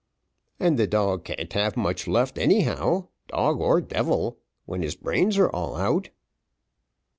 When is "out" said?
5.75-6.09